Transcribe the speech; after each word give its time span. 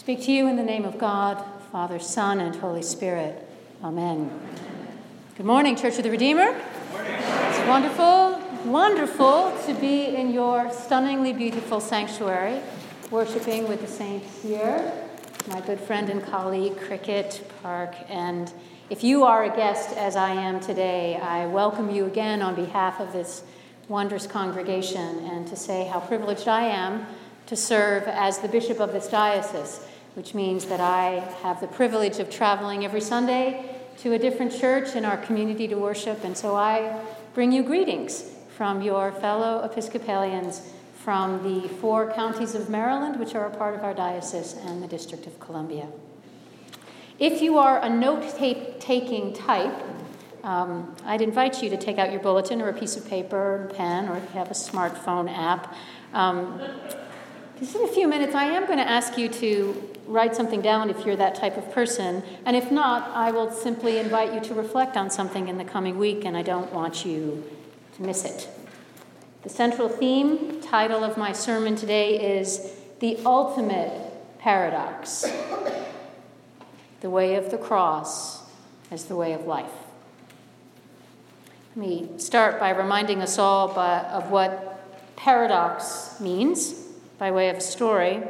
speak 0.00 0.22
to 0.22 0.32
you 0.32 0.48
in 0.48 0.56
the 0.56 0.62
name 0.62 0.86
of 0.86 0.96
God, 0.96 1.44
Father, 1.70 1.98
Son, 1.98 2.40
and 2.40 2.56
Holy 2.56 2.80
Spirit. 2.80 3.46
Amen. 3.84 4.30
Good 5.36 5.44
morning, 5.44 5.76
Church 5.76 5.98
of 5.98 6.04
the 6.04 6.10
Redeemer. 6.10 6.58
It's 6.94 7.68
wonderful, 7.68 8.40
wonderful 8.64 9.54
to 9.66 9.74
be 9.74 10.16
in 10.16 10.32
your 10.32 10.72
stunningly 10.72 11.34
beautiful 11.34 11.80
sanctuary, 11.80 12.62
worshiping 13.10 13.68
with 13.68 13.82
the 13.82 13.86
saints 13.86 14.42
here, 14.42 14.90
my 15.48 15.60
good 15.60 15.78
friend 15.78 16.08
and 16.08 16.24
colleague, 16.24 16.78
Cricket 16.78 17.46
Park. 17.62 17.94
And 18.08 18.50
if 18.88 19.04
you 19.04 19.24
are 19.24 19.44
a 19.44 19.54
guest, 19.54 19.94
as 19.98 20.16
I 20.16 20.30
am 20.30 20.60
today, 20.60 21.16
I 21.16 21.44
welcome 21.44 21.90
you 21.90 22.06
again 22.06 22.40
on 22.40 22.54
behalf 22.54 23.00
of 23.00 23.12
this 23.12 23.42
wondrous 23.86 24.26
congregation 24.26 25.18
and 25.26 25.46
to 25.48 25.56
say 25.56 25.86
how 25.88 26.00
privileged 26.00 26.48
I 26.48 26.62
am 26.62 27.06
to 27.48 27.56
serve 27.56 28.04
as 28.04 28.38
the 28.38 28.48
bishop 28.48 28.80
of 28.80 28.92
this 28.92 29.06
diocese 29.08 29.84
which 30.14 30.34
means 30.34 30.66
that 30.66 30.80
I 30.80 31.20
have 31.42 31.60
the 31.60 31.68
privilege 31.68 32.18
of 32.18 32.30
traveling 32.30 32.84
every 32.84 33.00
Sunday 33.00 33.76
to 33.98 34.12
a 34.12 34.18
different 34.18 34.52
church 34.52 34.96
in 34.96 35.04
our 35.04 35.16
community 35.18 35.68
to 35.68 35.76
worship. 35.76 36.24
And 36.24 36.36
so 36.36 36.56
I 36.56 37.04
bring 37.34 37.52
you 37.52 37.62
greetings 37.62 38.24
from 38.56 38.82
your 38.82 39.12
fellow 39.12 39.62
Episcopalians 39.64 40.72
from 40.94 41.42
the 41.42 41.68
four 41.68 42.12
counties 42.12 42.54
of 42.54 42.68
Maryland, 42.68 43.18
which 43.18 43.34
are 43.34 43.46
a 43.46 43.50
part 43.50 43.74
of 43.74 43.82
our 43.82 43.94
diocese, 43.94 44.54
and 44.66 44.82
the 44.82 44.86
District 44.86 45.26
of 45.26 45.38
Columbia. 45.40 45.88
If 47.18 47.40
you 47.40 47.58
are 47.58 47.82
a 47.82 47.88
note 47.88 48.22
taking 48.80 49.32
type, 49.32 49.74
um, 50.42 50.94
I'd 51.04 51.20
invite 51.20 51.62
you 51.62 51.70
to 51.70 51.76
take 51.76 51.98
out 51.98 52.10
your 52.10 52.20
bulletin 52.20 52.62
or 52.62 52.68
a 52.68 52.72
piece 52.72 52.96
of 52.96 53.06
paper 53.06 53.56
and 53.56 53.76
pen, 53.76 54.08
or 54.08 54.16
if 54.16 54.24
you 54.24 54.38
have 54.38 54.50
a 54.50 54.54
smartphone 54.54 55.30
app. 55.30 55.74
Um, 56.12 56.60
in 57.60 57.82
a 57.84 57.88
few 57.88 58.08
minutes, 58.08 58.34
I 58.34 58.44
am 58.44 58.64
going 58.64 58.78
to 58.78 58.88
ask 58.88 59.18
you 59.18 59.28
to 59.28 59.90
write 60.06 60.34
something 60.34 60.62
down 60.62 60.88
if 60.88 61.04
you're 61.04 61.16
that 61.16 61.34
type 61.34 61.58
of 61.58 61.70
person. 61.72 62.22
And 62.46 62.56
if 62.56 62.72
not, 62.72 63.10
I 63.14 63.30
will 63.32 63.50
simply 63.50 63.98
invite 63.98 64.32
you 64.32 64.40
to 64.40 64.54
reflect 64.54 64.96
on 64.96 65.10
something 65.10 65.46
in 65.46 65.58
the 65.58 65.64
coming 65.64 65.98
week, 65.98 66.24
and 66.24 66.38
I 66.38 66.42
don't 66.42 66.72
want 66.72 67.04
you 67.04 67.44
to 67.96 68.02
miss 68.02 68.24
it. 68.24 68.48
The 69.42 69.50
central 69.50 69.90
theme, 69.90 70.62
title 70.62 71.04
of 71.04 71.18
my 71.18 71.32
sermon 71.32 71.76
today 71.76 72.38
is 72.38 72.72
The 73.00 73.18
Ultimate 73.26 73.92
Paradox 74.38 75.30
The 77.02 77.10
Way 77.10 77.34
of 77.34 77.50
the 77.50 77.58
Cross 77.58 78.42
as 78.90 79.04
the 79.04 79.16
Way 79.16 79.34
of 79.34 79.46
Life. 79.46 79.70
Let 81.76 81.86
me 81.86 82.08
start 82.16 82.58
by 82.58 82.70
reminding 82.70 83.20
us 83.20 83.38
all 83.38 83.78
of 83.78 84.30
what 84.30 84.82
paradox 85.16 86.18
means 86.20 86.86
by 87.20 87.30
way 87.30 87.50
of 87.50 87.60
story. 87.60 88.22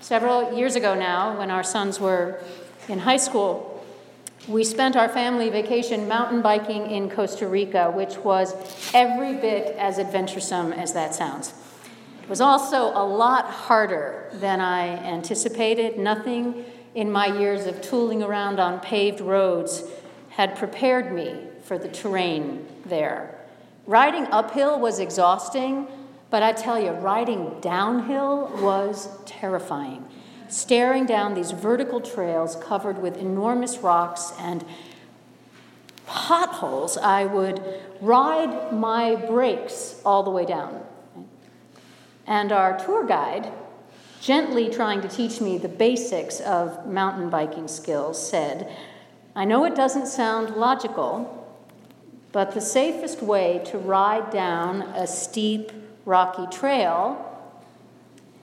Several 0.00 0.56
years 0.56 0.74
ago 0.74 0.94
now, 0.94 1.38
when 1.38 1.50
our 1.50 1.62
sons 1.62 2.00
were 2.00 2.40
in 2.88 3.00
high 3.00 3.18
school, 3.18 3.84
we 4.48 4.64
spent 4.64 4.96
our 4.96 5.06
family 5.06 5.50
vacation 5.50 6.08
mountain 6.08 6.40
biking 6.40 6.90
in 6.90 7.10
Costa 7.10 7.46
Rica, 7.46 7.90
which 7.90 8.16
was 8.16 8.54
every 8.94 9.34
bit 9.34 9.76
as 9.76 9.98
adventuresome 9.98 10.72
as 10.72 10.94
that 10.94 11.14
sounds. 11.14 11.52
It 12.22 12.28
was 12.30 12.40
also 12.40 12.86
a 12.86 13.04
lot 13.04 13.50
harder 13.50 14.30
than 14.32 14.62
I 14.62 14.88
anticipated. 15.04 15.98
Nothing 15.98 16.64
in 16.94 17.12
my 17.12 17.26
years 17.26 17.66
of 17.66 17.82
tooling 17.82 18.22
around 18.22 18.58
on 18.58 18.80
paved 18.80 19.20
roads 19.20 19.82
had 20.30 20.56
prepared 20.56 21.12
me 21.12 21.48
for 21.64 21.76
the 21.76 21.88
terrain 21.88 22.66
there. 22.86 23.38
Riding 23.86 24.26
uphill 24.28 24.80
was 24.80 25.00
exhausting, 25.00 25.86
but 26.30 26.42
I 26.42 26.52
tell 26.52 26.78
you, 26.78 26.90
riding 26.90 27.60
downhill 27.60 28.50
was 28.60 29.08
terrifying. 29.24 30.04
Staring 30.48 31.06
down 31.06 31.34
these 31.34 31.50
vertical 31.50 32.00
trails 32.00 32.56
covered 32.56 33.00
with 33.00 33.16
enormous 33.16 33.78
rocks 33.78 34.32
and 34.38 34.64
potholes, 36.06 36.96
I 36.96 37.24
would 37.24 37.62
ride 38.00 38.72
my 38.72 39.16
brakes 39.16 40.00
all 40.04 40.22
the 40.22 40.30
way 40.30 40.46
down. 40.46 40.82
And 42.26 42.52
our 42.52 42.78
tour 42.78 43.06
guide, 43.06 43.52
gently 44.20 44.68
trying 44.68 45.00
to 45.02 45.08
teach 45.08 45.40
me 45.40 45.58
the 45.58 45.68
basics 45.68 46.40
of 46.40 46.86
mountain 46.86 47.30
biking 47.30 47.68
skills, 47.68 48.28
said, 48.28 48.72
I 49.34 49.44
know 49.44 49.64
it 49.64 49.74
doesn't 49.74 50.06
sound 50.06 50.56
logical, 50.56 51.46
but 52.32 52.52
the 52.52 52.60
safest 52.60 53.22
way 53.22 53.62
to 53.66 53.78
ride 53.78 54.30
down 54.30 54.82
a 54.82 55.06
steep, 55.06 55.72
rocky 56.06 56.46
trail 56.56 57.22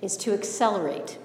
is 0.01 0.16
to 0.18 0.34
accelerate. 0.34 1.18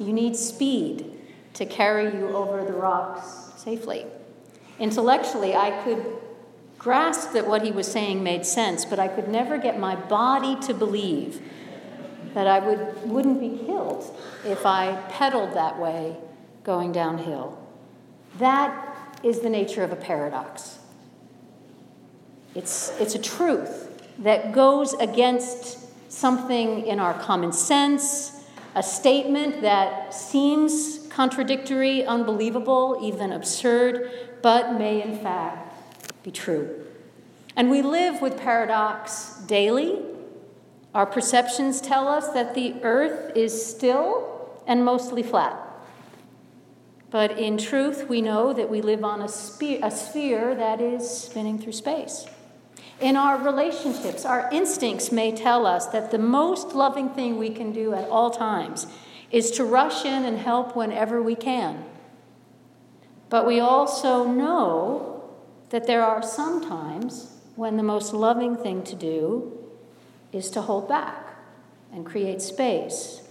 You 0.00 0.12
need 0.12 0.34
speed 0.34 1.18
to 1.54 1.66
carry 1.66 2.06
you 2.06 2.28
over 2.28 2.64
the 2.64 2.72
rocks 2.72 3.52
safely. 3.58 4.06
Intellectually, 4.80 5.54
I 5.54 5.70
could 5.84 6.04
grasp 6.78 7.32
that 7.34 7.46
what 7.46 7.62
he 7.62 7.70
was 7.70 7.86
saying 7.86 8.22
made 8.24 8.44
sense, 8.44 8.84
but 8.84 8.98
I 8.98 9.06
could 9.06 9.28
never 9.28 9.58
get 9.58 9.78
my 9.78 9.94
body 9.94 10.56
to 10.66 10.74
believe 10.74 11.40
that 12.32 12.46
I 12.46 12.58
would, 12.58 13.08
wouldn't 13.08 13.38
be 13.38 13.64
killed 13.66 14.18
if 14.44 14.64
I 14.64 14.96
pedaled 15.10 15.52
that 15.52 15.78
way 15.78 16.16
going 16.64 16.90
downhill. 16.90 17.58
That 18.38 19.20
is 19.22 19.40
the 19.40 19.50
nature 19.50 19.84
of 19.84 19.92
a 19.92 19.96
paradox. 19.96 20.78
It's, 22.54 22.98
it's 22.98 23.14
a 23.14 23.18
truth 23.18 23.81
that 24.18 24.52
goes 24.52 24.92
against 24.94 25.78
something 26.10 26.86
in 26.86 27.00
our 27.00 27.14
common 27.14 27.52
sense, 27.52 28.44
a 28.74 28.82
statement 28.82 29.62
that 29.62 30.14
seems 30.14 31.06
contradictory, 31.08 32.04
unbelievable, 32.04 32.98
even 33.02 33.32
absurd, 33.32 34.10
but 34.42 34.78
may 34.78 35.02
in 35.02 35.18
fact 35.18 36.22
be 36.22 36.30
true. 36.30 36.84
And 37.56 37.70
we 37.70 37.82
live 37.82 38.22
with 38.22 38.38
paradox 38.38 39.36
daily. 39.46 40.00
Our 40.94 41.06
perceptions 41.06 41.80
tell 41.80 42.08
us 42.08 42.28
that 42.30 42.54
the 42.54 42.74
earth 42.82 43.36
is 43.36 43.66
still 43.66 44.62
and 44.66 44.84
mostly 44.84 45.22
flat. 45.22 45.56
But 47.10 47.38
in 47.38 47.58
truth, 47.58 48.08
we 48.08 48.22
know 48.22 48.54
that 48.54 48.70
we 48.70 48.80
live 48.80 49.04
on 49.04 49.20
a, 49.20 49.24
a 49.24 49.90
sphere 49.90 50.54
that 50.54 50.80
is 50.80 51.10
spinning 51.10 51.58
through 51.58 51.72
space. 51.72 52.26
In 53.02 53.16
our 53.16 53.36
relationships, 53.36 54.24
our 54.24 54.48
instincts 54.52 55.10
may 55.10 55.32
tell 55.32 55.66
us 55.66 55.86
that 55.86 56.12
the 56.12 56.18
most 56.18 56.76
loving 56.76 57.08
thing 57.08 57.36
we 57.36 57.50
can 57.50 57.72
do 57.72 57.92
at 57.92 58.08
all 58.08 58.30
times 58.30 58.86
is 59.32 59.50
to 59.52 59.64
rush 59.64 60.04
in 60.04 60.24
and 60.24 60.38
help 60.38 60.76
whenever 60.76 61.20
we 61.20 61.34
can. 61.34 61.84
But 63.28 63.44
we 63.44 63.58
also 63.58 64.24
know 64.24 65.24
that 65.70 65.88
there 65.88 66.04
are 66.04 66.22
some 66.22 66.64
times 66.64 67.32
when 67.56 67.76
the 67.76 67.82
most 67.82 68.14
loving 68.14 68.54
thing 68.56 68.84
to 68.84 68.94
do 68.94 69.58
is 70.30 70.48
to 70.50 70.60
hold 70.60 70.88
back 70.88 71.26
and 71.92 72.06
create 72.06 72.40
space, 72.40 73.22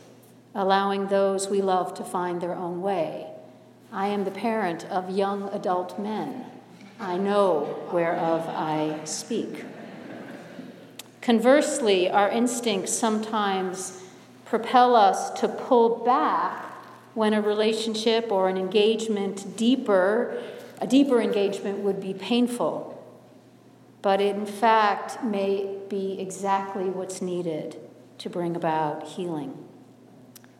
allowing 0.53 1.07
those 1.07 1.47
we 1.47 1.61
love 1.61 1.93
to 1.93 2.03
find 2.03 2.41
their 2.41 2.55
own 2.55 2.81
way. 2.81 3.27
I 3.89 4.07
am 4.07 4.25
the 4.25 4.31
parent 4.31 4.83
of 4.87 5.09
young 5.09 5.47
adult 5.53 5.97
men. 5.97 6.50
I 7.01 7.17
know 7.17 7.87
whereof 7.91 8.47
I 8.47 8.99
speak. 9.05 9.65
Conversely, 11.19 12.11
our 12.11 12.29
instincts 12.29 12.93
sometimes 12.93 14.03
propel 14.45 14.95
us 14.95 15.31
to 15.39 15.47
pull 15.47 16.05
back 16.05 16.63
when 17.15 17.33
a 17.33 17.41
relationship 17.41 18.31
or 18.31 18.49
an 18.49 18.57
engagement 18.57 19.57
deeper, 19.57 20.43
a 20.79 20.85
deeper 20.85 21.19
engagement 21.19 21.79
would 21.79 21.99
be 21.99 22.13
painful. 22.13 23.03
But 24.03 24.21
in 24.21 24.45
fact 24.45 25.23
may 25.23 25.77
be 25.89 26.21
exactly 26.21 26.85
what's 26.85 27.19
needed 27.19 27.77
to 28.19 28.29
bring 28.29 28.55
about 28.55 29.07
healing. 29.07 29.57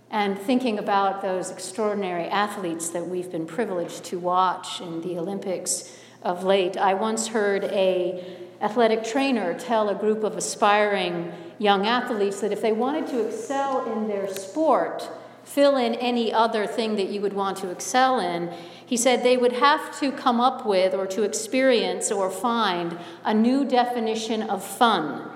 And 0.10 0.40
thinking 0.40 0.80
about 0.80 1.22
those 1.22 1.52
extraordinary 1.52 2.26
athletes 2.26 2.90
that 2.90 3.08
we've 3.08 3.32
been 3.32 3.46
privileged 3.46 4.04
to 4.06 4.18
watch 4.18 4.82
in 4.82 5.02
the 5.02 5.20
Olympics 5.20 5.98
of 6.24 6.44
late. 6.44 6.78
I 6.78 6.94
once 6.94 7.28
heard 7.28 7.66
a 7.66 8.24
athletic 8.62 9.04
trainer 9.04 9.58
tell 9.58 9.90
a 9.90 9.96
group 9.96 10.24
of 10.24 10.38
aspiring 10.38 11.32
young 11.58 11.88
athletes 11.88 12.42
that 12.42 12.52
if 12.52 12.62
they 12.62 12.72
wanted 12.72 13.08
to 13.08 13.28
excel 13.28 13.92
in 13.92 14.08
their 14.08 14.28
sport, 14.28 15.10
fill 15.44 15.76
in 15.78 15.96
any 15.96 16.32
other 16.32 16.68
thing 16.68 16.96
that 16.96 17.10
you 17.10 17.22
would 17.22 17.34
want 17.34 17.58
to 17.58 17.70
excel 17.70 18.20
in, 18.20 18.54
he 18.86 18.96
said 18.96 19.24
they 19.24 19.38
would 19.38 19.54
have 19.54 19.98
to 20.00 20.12
come 20.12 20.40
up 20.40 20.66
with 20.66 20.94
or 20.94 21.08
to 21.08 21.24
experience 21.24 22.12
or 22.12 22.30
find 22.30 22.98
a 23.24 23.34
new 23.34 23.66
definition 23.66 24.44
of 24.44 24.64
fun. 24.64 25.30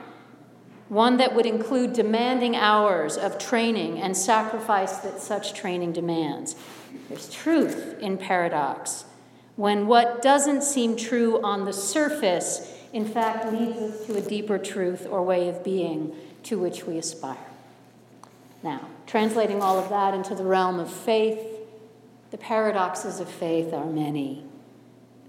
One 0.90 1.18
that 1.18 1.34
would 1.34 1.48
include 1.48 1.94
demanding 1.94 2.56
hours 2.56 3.18
of 3.18 3.40
training 3.40 4.00
and 4.00 4.16
sacrifice 4.16 4.98
that 4.98 5.20
such 5.20 5.56
training 5.56 5.94
demands. 5.94 6.56
There's 7.10 7.30
truth 7.32 7.98
in 8.00 8.18
paradox 8.18 9.06
when 9.56 9.88
what 9.88 10.22
doesn't 10.22 10.64
seem 10.64 10.98
true 10.98 11.42
on 11.42 11.66
the 11.66 11.74
surface, 11.74 12.74
in 12.92 13.06
fact, 13.06 13.52
leads 13.52 13.78
us 13.78 14.06
to 14.06 14.18
a 14.18 14.22
deeper 14.22 14.58
truth 14.58 15.08
or 15.10 15.24
way 15.24 15.48
of 15.48 15.64
being 15.64 16.16
to 16.44 16.60
which 16.60 16.86
we 16.86 16.98
aspire. 16.98 17.38
Now, 18.64 18.88
translating 19.08 19.62
all 19.62 19.78
of 19.78 19.90
that 19.90 20.14
into 20.14 20.36
the 20.36 20.44
realm 20.44 20.80
of 20.80 20.92
faith, 20.92 21.40
the 22.32 22.38
paradoxes 22.38 23.20
of 23.20 23.30
faith 23.30 23.74
are 23.74 23.86
many. 23.86 24.44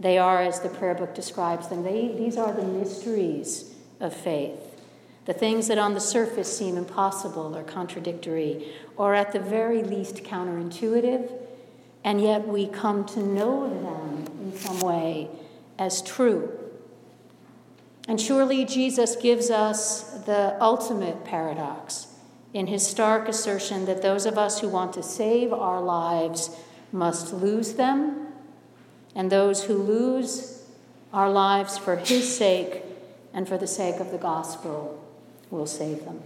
They 0.01 0.19
are, 0.19 0.43
as 0.43 0.61
the 0.61 0.69
prayer 0.69 0.95
book 0.95 1.15
describes 1.15 1.69
them, 1.69 1.83
they, 1.83 2.15
these 2.17 2.37
are 2.37 2.53
the 2.53 2.65
mysteries 2.65 3.75
of 4.01 4.15
faith. 4.15 4.61
The 5.25 5.33
things 5.33 5.69
that 5.69 5.79
on 5.79 5.95
the 5.95 6.01
surface 6.01 6.57
seem 6.57 6.77
impossible 6.77 7.57
or 7.57 7.63
contradictory, 7.63 8.73
or 8.97 9.15
at 9.15 9.33
the 9.33 9.41
very 9.41 9.83
least 9.83 10.17
counterintuitive, 10.17 11.33
and 12.05 12.21
yet 12.21 12.47
we 12.47 12.67
come 12.69 13.05
to 13.07 13.21
know 13.21 13.69
them 13.69 14.16
some 14.57 14.81
way 14.81 15.29
as 15.79 16.03
true. 16.03 16.59
And 18.09 18.21
surely 18.21 18.65
Jesus 18.65 19.17
gives 19.17 19.51
us 19.51 20.03
the 20.25 20.57
ultimate 20.61 21.25
paradox 21.25 22.09
in 22.55 22.69
his 22.69 22.87
stark 22.87 23.29
assertion 23.29 23.85
that 23.87 24.03
those 24.03 24.25
of 24.25 24.39
us 24.39 24.61
who 24.61 24.69
want 24.69 24.93
to 24.95 25.03
save 25.03 25.53
our 25.53 25.81
lives 25.81 26.57
must 26.93 27.33
lose 27.33 27.75
them, 27.75 28.29
and 29.15 29.31
those 29.31 29.65
who 29.65 29.75
lose 29.75 30.65
our 31.13 31.31
lives 31.31 31.77
for 31.77 31.97
his 31.97 32.37
sake 32.37 32.83
and 33.35 33.49
for 33.49 33.59
the 33.59 33.67
sake 33.67 34.01
of 34.01 34.11
the 34.11 34.19
gospel 34.19 35.03
will 35.51 35.67
save 35.67 36.05
them. 36.05 36.23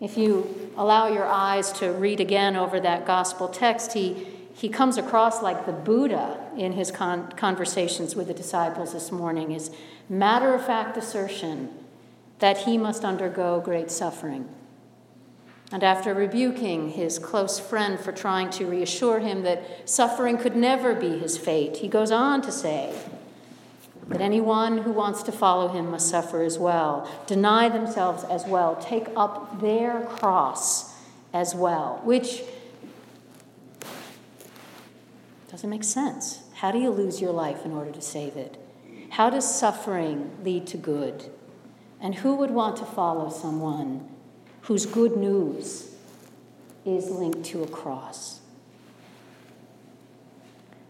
If 0.00 0.18
you 0.18 0.70
allow 0.76 1.08
your 1.08 1.26
eyes 1.26 1.72
to 1.72 1.90
read 1.90 2.20
again 2.20 2.56
over 2.56 2.78
that 2.80 3.06
gospel 3.06 3.48
text, 3.48 3.94
he, 3.94 4.26
he 4.54 4.68
comes 4.68 4.96
across 4.96 5.42
like 5.42 5.66
the 5.66 5.72
Buddha 5.72 6.40
in 6.56 6.72
his 6.72 6.92
con- 6.92 7.30
conversations 7.32 8.14
with 8.14 8.28
the 8.28 8.34
disciples 8.34 8.92
this 8.92 9.10
morning, 9.10 9.50
his 9.50 9.70
matter 10.08 10.54
of 10.54 10.64
fact 10.64 10.96
assertion 10.96 11.70
that 12.38 12.58
he 12.58 12.78
must 12.78 13.04
undergo 13.04 13.60
great 13.60 13.90
suffering. 13.90 14.48
And 15.72 15.82
after 15.82 16.14
rebuking 16.14 16.90
his 16.90 17.18
close 17.18 17.58
friend 17.58 17.98
for 17.98 18.12
trying 18.12 18.50
to 18.50 18.66
reassure 18.66 19.18
him 19.18 19.42
that 19.42 19.88
suffering 19.88 20.38
could 20.38 20.54
never 20.54 20.94
be 20.94 21.18
his 21.18 21.36
fate, 21.36 21.78
he 21.78 21.88
goes 21.88 22.12
on 22.12 22.40
to 22.42 22.52
say 22.52 22.94
that 24.08 24.20
anyone 24.20 24.78
who 24.78 24.92
wants 24.92 25.24
to 25.24 25.32
follow 25.32 25.66
him 25.68 25.90
must 25.90 26.08
suffer 26.08 26.42
as 26.42 26.60
well, 26.60 27.10
deny 27.26 27.68
themselves 27.68 28.22
as 28.24 28.44
well, 28.46 28.76
take 28.76 29.08
up 29.16 29.60
their 29.60 30.02
cross 30.02 30.94
as 31.32 31.56
well, 31.56 32.00
which 32.04 32.42
doesn't 35.54 35.70
make 35.70 35.84
sense. 35.84 36.42
How 36.54 36.72
do 36.72 36.80
you 36.80 36.90
lose 36.90 37.20
your 37.20 37.30
life 37.30 37.64
in 37.64 37.70
order 37.70 37.92
to 37.92 38.00
save 38.00 38.36
it? 38.36 38.58
How 39.10 39.30
does 39.30 39.48
suffering 39.48 40.32
lead 40.42 40.66
to 40.66 40.76
good? 40.76 41.30
And 42.00 42.12
who 42.12 42.34
would 42.34 42.50
want 42.50 42.76
to 42.78 42.84
follow 42.84 43.30
someone 43.30 44.08
whose 44.62 44.84
good 44.84 45.16
news 45.16 45.94
is 46.84 47.08
linked 47.08 47.44
to 47.44 47.62
a 47.62 47.68
cross. 47.68 48.40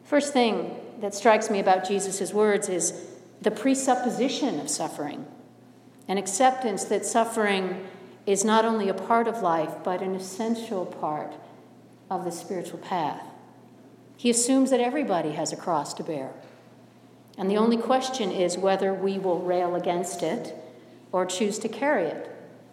First 0.02 0.32
thing 0.32 0.74
that 0.98 1.14
strikes 1.14 1.50
me 1.50 1.60
about 1.60 1.86
Jesus' 1.86 2.32
words 2.32 2.70
is 2.70 3.04
the 3.42 3.50
presupposition 3.50 4.60
of 4.60 4.70
suffering, 4.70 5.26
an 6.08 6.16
acceptance 6.16 6.84
that 6.84 7.04
suffering 7.04 7.86
is 8.24 8.46
not 8.46 8.64
only 8.64 8.88
a 8.88 8.94
part 8.94 9.28
of 9.28 9.42
life, 9.42 9.74
but 9.84 10.00
an 10.00 10.14
essential 10.14 10.86
part 10.86 11.34
of 12.10 12.24
the 12.24 12.32
spiritual 12.32 12.78
path. 12.78 13.26
He 14.16 14.30
assumes 14.30 14.70
that 14.70 14.80
everybody 14.80 15.32
has 15.32 15.52
a 15.52 15.56
cross 15.56 15.92
to 15.94 16.02
bear. 16.02 16.32
And 17.36 17.50
the 17.50 17.56
only 17.56 17.76
question 17.76 18.30
is 18.30 18.56
whether 18.56 18.94
we 18.94 19.18
will 19.18 19.40
rail 19.40 19.74
against 19.74 20.22
it 20.22 20.54
or 21.10 21.26
choose 21.26 21.58
to 21.60 21.68
carry 21.68 22.04
it 22.04 22.30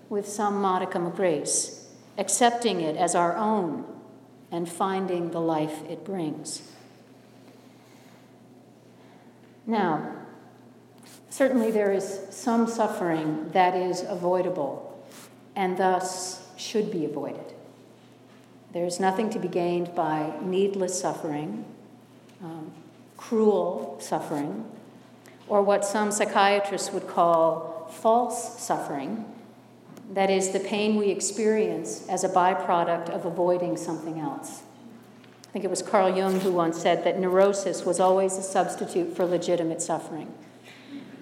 with 0.09 0.27
some 0.27 0.61
modicum 0.61 1.05
of 1.05 1.15
grace, 1.15 1.87
accepting 2.17 2.81
it 2.81 2.95
as 2.95 3.15
our 3.15 3.35
own 3.35 3.85
and 4.51 4.69
finding 4.69 5.31
the 5.31 5.41
life 5.41 5.81
it 5.89 6.03
brings. 6.03 6.61
Now, 9.65 10.15
certainly 11.29 11.71
there 11.71 11.91
is 11.91 12.27
some 12.29 12.67
suffering 12.67 13.49
that 13.51 13.75
is 13.75 14.01
avoidable 14.01 14.87
and 15.55 15.77
thus 15.77 16.47
should 16.57 16.91
be 16.91 17.05
avoided. 17.05 17.53
There 18.73 18.85
is 18.85 18.99
nothing 18.99 19.29
to 19.31 19.39
be 19.39 19.49
gained 19.49 19.93
by 19.95 20.31
needless 20.41 20.99
suffering, 20.99 21.65
um, 22.41 22.71
cruel 23.17 23.97
suffering, 23.99 24.65
or 25.47 25.61
what 25.61 25.83
some 25.83 26.11
psychiatrists 26.11 26.93
would 26.93 27.07
call 27.07 27.89
false 27.91 28.61
suffering, 28.61 29.25
that 30.13 30.29
is, 30.29 30.51
the 30.51 30.59
pain 30.59 30.95
we 30.95 31.09
experience 31.09 32.07
as 32.07 32.23
a 32.23 32.29
byproduct 32.29 33.09
of 33.09 33.25
avoiding 33.25 33.75
something 33.75 34.19
else. 34.19 34.61
I 35.47 35.51
think 35.51 35.65
it 35.65 35.69
was 35.69 35.81
Carl 35.81 36.15
Jung 36.15 36.39
who 36.39 36.51
once 36.51 36.81
said 36.81 37.03
that 37.03 37.19
neurosis 37.19 37.83
was 37.83 37.99
always 37.99 38.37
a 38.37 38.41
substitute 38.41 39.15
for 39.15 39.25
legitimate 39.25 39.81
suffering. 39.81 40.33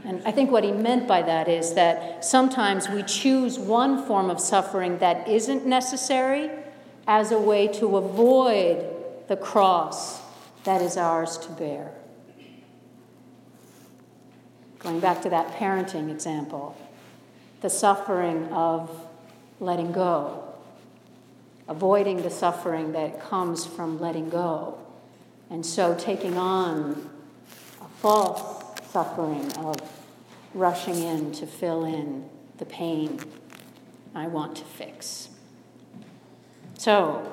And 0.06 0.22
I 0.24 0.32
think 0.32 0.52
what 0.52 0.64
he 0.64 0.72
meant 0.72 1.08
by 1.08 1.24
that 1.24 1.48
is 1.48 1.74
that 1.74 2.24
sometimes 2.24 2.88
we 2.90 3.02
choose 3.04 3.58
one 3.58 4.06
form 4.06 4.30
of 4.30 4.40
suffering 4.40 5.00
that 5.00 5.28
isn't 5.28 5.66
necessary 5.66 6.52
as 7.10 7.32
a 7.32 7.40
way 7.40 7.68
to 7.68 7.98
avoid 7.98 8.86
the 9.28 9.36
cross 9.36 10.22
that 10.64 10.80
is 10.80 10.96
ours 10.96 11.40
to 11.40 11.50
bear. 11.54 11.92
Going 14.78 15.00
back 15.00 15.24
to 15.24 15.30
that 15.32 15.56
parenting 15.56 16.12
example, 16.12 16.78
the 17.62 17.70
suffering 17.70 18.46
of 18.54 18.96
letting 19.60 19.92
go, 19.92 20.54
avoiding 21.68 22.22
the 22.22 22.30
suffering 22.30 22.92
that 22.92 23.20
comes 23.20 23.66
from 23.66 24.00
letting 24.00 24.30
go, 24.30 24.78
and 25.50 25.66
so 25.66 25.96
taking 25.96 26.38
on 26.38 27.10
a 27.82 27.88
false 28.02 28.64
suffering 28.92 29.52
of 29.54 29.78
rushing 30.54 31.02
in 31.02 31.32
to 31.32 31.48
fill 31.48 31.86
in 31.86 32.30
the 32.60 32.66
pain 32.66 33.20
I 34.14 34.28
want 34.28 34.58
to 34.58 34.64
fix. 34.64 35.30
So, 36.80 37.30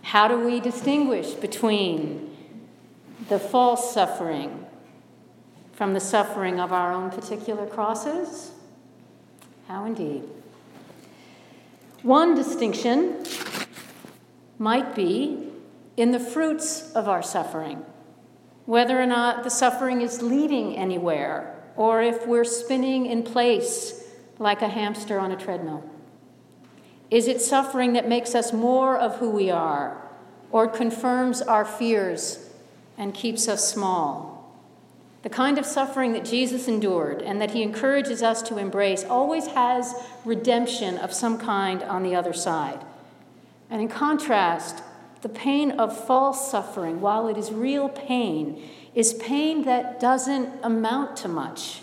how 0.00 0.28
do 0.28 0.38
we 0.38 0.60
distinguish 0.60 1.32
between 1.32 2.34
the 3.28 3.38
false 3.38 3.92
suffering 3.92 4.64
from 5.74 5.92
the 5.92 6.00
suffering 6.00 6.58
of 6.58 6.72
our 6.72 6.94
own 6.94 7.10
particular 7.10 7.66
crosses? 7.66 8.52
How 9.66 9.84
indeed. 9.84 10.22
One 12.02 12.34
distinction 12.34 13.26
might 14.58 14.94
be 14.94 15.50
in 15.98 16.12
the 16.12 16.20
fruits 16.20 16.90
of 16.92 17.10
our 17.10 17.22
suffering, 17.22 17.84
whether 18.64 18.98
or 18.98 19.04
not 19.04 19.44
the 19.44 19.50
suffering 19.50 20.00
is 20.00 20.22
leading 20.22 20.78
anywhere, 20.78 21.62
or 21.76 22.00
if 22.00 22.26
we're 22.26 22.42
spinning 22.42 23.04
in 23.04 23.22
place 23.22 24.02
like 24.38 24.62
a 24.62 24.68
hamster 24.68 25.18
on 25.18 25.30
a 25.30 25.36
treadmill. 25.36 25.84
Is 27.10 27.26
it 27.26 27.40
suffering 27.40 27.94
that 27.94 28.08
makes 28.08 28.34
us 28.34 28.52
more 28.52 28.96
of 28.96 29.16
who 29.16 29.30
we 29.30 29.50
are, 29.50 29.96
or 30.50 30.68
confirms 30.68 31.40
our 31.40 31.64
fears 31.64 32.50
and 32.96 33.14
keeps 33.14 33.48
us 33.48 33.68
small? 33.68 34.38
The 35.22 35.30
kind 35.30 35.58
of 35.58 35.66
suffering 35.66 36.12
that 36.12 36.24
Jesus 36.24 36.68
endured 36.68 37.22
and 37.22 37.40
that 37.40 37.50
he 37.50 37.62
encourages 37.62 38.22
us 38.22 38.40
to 38.42 38.58
embrace 38.58 39.04
always 39.04 39.48
has 39.48 39.94
redemption 40.24 40.96
of 40.98 41.12
some 41.12 41.38
kind 41.38 41.82
on 41.82 42.02
the 42.02 42.14
other 42.14 42.32
side. 42.32 42.84
And 43.68 43.80
in 43.82 43.88
contrast, 43.88 44.82
the 45.22 45.28
pain 45.28 45.72
of 45.72 46.06
false 46.06 46.50
suffering, 46.50 47.00
while 47.00 47.26
it 47.26 47.36
is 47.36 47.50
real 47.50 47.88
pain, 47.88 48.62
is 48.94 49.14
pain 49.14 49.64
that 49.64 49.98
doesn't 49.98 50.50
amount 50.62 51.16
to 51.18 51.28
much. 51.28 51.80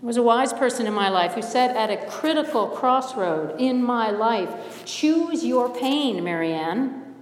There 0.00 0.06
was 0.06 0.16
a 0.16 0.22
wise 0.22 0.52
person 0.52 0.86
in 0.86 0.94
my 0.94 1.08
life 1.10 1.34
who 1.34 1.42
said 1.42 1.76
at 1.76 1.90
a 1.90 2.10
critical 2.10 2.68
crossroad 2.68 3.60
in 3.60 3.82
my 3.82 4.10
life, 4.10 4.84
choose 4.84 5.44
your 5.44 5.68
pain, 5.68 6.24
Mariann, 6.24 7.14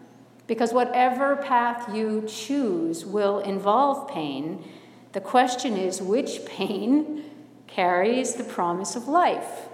because 0.47 0.73
whatever 0.73 1.37
path 1.37 1.95
you 1.95 2.25
choose 2.27 3.05
will 3.05 3.41
involve 3.41 4.09
pain 4.09 4.65
the 5.13 5.21
question 5.21 5.77
is 5.77 6.03
which 6.03 6.45
pain 6.45 7.25
carries 7.67 8.35
the 8.35 8.45
promise 8.45 8.95
of 8.95 9.09
life? 9.09 9.69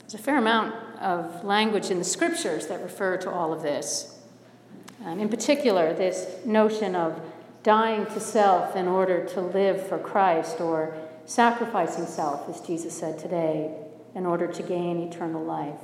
There's 0.00 0.14
a 0.14 0.18
fair 0.18 0.38
amount 0.38 0.74
of 1.00 1.44
language 1.44 1.90
in 1.90 1.98
the 1.98 2.04
scriptures 2.04 2.68
that 2.68 2.82
refer 2.82 3.16
to 3.18 3.30
all 3.30 3.52
of 3.52 3.62
this. 3.62 4.18
In 5.04 5.28
particular, 5.28 5.92
this 5.92 6.44
notion 6.46 6.94
of 6.94 7.20
dying 7.64 8.04
to 8.06 8.20
self 8.20 8.76
in 8.76 8.86
order 8.86 9.24
to 9.24 9.40
live 9.40 9.84
for 9.88 9.98
Christ, 9.98 10.60
or 10.60 10.94
sacrificing 11.24 12.06
self, 12.06 12.48
as 12.48 12.60
Jesus 12.60 12.96
said 12.96 13.18
today, 13.18 13.74
in 14.14 14.26
order 14.26 14.46
to 14.46 14.62
gain 14.62 15.00
eternal 15.00 15.42
life. 15.42 15.80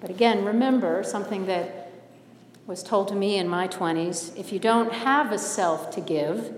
But 0.00 0.10
again, 0.10 0.44
remember 0.44 1.02
something 1.02 1.46
that 1.46 1.92
was 2.66 2.82
told 2.82 3.08
to 3.08 3.14
me 3.14 3.36
in 3.36 3.48
my 3.48 3.68
20s 3.68 4.36
if 4.38 4.52
you 4.52 4.58
don't 4.58 4.92
have 4.92 5.32
a 5.32 5.38
self 5.38 5.90
to 5.90 6.00
give, 6.00 6.54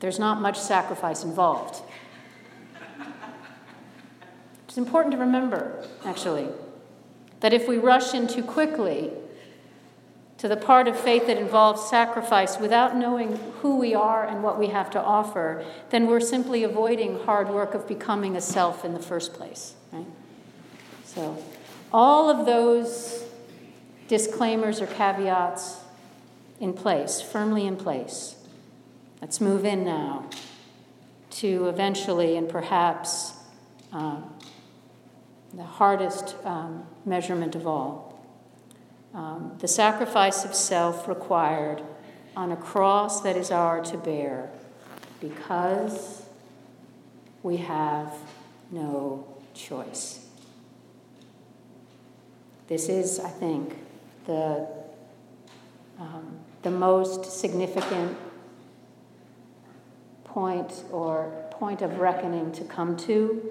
there's 0.00 0.18
not 0.18 0.40
much 0.40 0.58
sacrifice 0.58 1.22
involved. 1.24 1.82
It's 4.66 4.78
important 4.78 5.12
to 5.12 5.18
remember, 5.18 5.86
actually, 6.04 6.48
that 7.40 7.52
if 7.52 7.68
we 7.68 7.78
rush 7.78 8.14
in 8.14 8.26
too 8.26 8.42
quickly 8.42 9.12
to 10.38 10.46
the 10.46 10.56
part 10.56 10.86
of 10.86 10.98
faith 10.98 11.26
that 11.26 11.36
involves 11.36 11.88
sacrifice 11.88 12.58
without 12.58 12.96
knowing 12.96 13.36
who 13.60 13.76
we 13.76 13.92
are 13.94 14.24
and 14.24 14.42
what 14.42 14.58
we 14.58 14.68
have 14.68 14.88
to 14.90 15.02
offer, 15.02 15.64
then 15.90 16.06
we're 16.06 16.20
simply 16.20 16.62
avoiding 16.62 17.18
hard 17.20 17.50
work 17.50 17.74
of 17.74 17.86
becoming 17.88 18.36
a 18.36 18.40
self 18.40 18.84
in 18.84 18.94
the 18.94 19.00
first 19.00 19.34
place. 19.34 19.74
Right? 19.92 20.06
So, 21.04 21.42
all 21.92 22.30
of 22.30 22.46
those 22.46 23.24
disclaimers 24.06 24.80
or 24.80 24.86
caveats 24.86 25.80
in 26.60 26.72
place, 26.72 27.20
firmly 27.20 27.66
in 27.66 27.76
place. 27.76 28.36
Let's 29.20 29.40
move 29.40 29.64
in 29.64 29.84
now 29.84 30.30
to 31.30 31.68
eventually 31.68 32.36
and 32.36 32.48
perhaps 32.48 33.32
uh, 33.92 34.20
the 35.52 35.64
hardest 35.64 36.36
um, 36.44 36.86
measurement 37.04 37.56
of 37.56 37.66
all 37.66 38.17
um, 39.14 39.56
the 39.58 39.68
sacrifice 39.68 40.44
of 40.44 40.54
self 40.54 41.08
required 41.08 41.82
on 42.36 42.52
a 42.52 42.56
cross 42.56 43.22
that 43.22 43.36
is 43.36 43.50
ours 43.50 43.90
to 43.90 43.98
bear 43.98 44.50
because 45.20 46.24
we 47.42 47.56
have 47.56 48.12
no 48.70 49.26
choice. 49.54 50.26
This 52.68 52.88
is, 52.88 53.18
I 53.18 53.30
think, 53.30 53.76
the, 54.26 54.68
um, 55.98 56.38
the 56.62 56.70
most 56.70 57.24
significant 57.24 58.16
point 60.24 60.84
or 60.92 61.32
point 61.50 61.82
of 61.82 61.98
reckoning 61.98 62.52
to 62.52 62.64
come 62.64 62.96
to 62.98 63.50